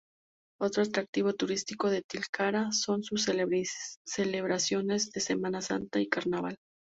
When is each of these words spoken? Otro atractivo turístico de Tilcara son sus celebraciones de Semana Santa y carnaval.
Otro 0.59 0.81
atractivo 0.81 1.33
turístico 1.33 1.91
de 1.91 2.01
Tilcara 2.01 2.71
son 2.71 3.03
sus 3.03 3.21
celebraciones 3.27 5.11
de 5.11 5.21
Semana 5.21 5.61
Santa 5.61 5.99
y 5.99 6.09
carnaval. 6.09 6.57